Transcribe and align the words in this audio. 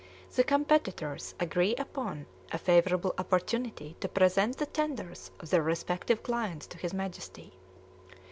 The 0.35 0.43
competitors 0.43 1.35
agree 1.39 1.75
upon 1.75 2.25
a 2.51 2.57
favorable 2.57 3.13
opportunity 3.19 3.95
to 3.99 4.09
present 4.09 4.57
the 4.57 4.65
tenders 4.65 5.29
of 5.39 5.51
their 5.51 5.61
respective 5.61 6.23
clients 6.23 6.65
to 6.73 6.79
his 6.79 6.91
Majesty. 6.91 7.53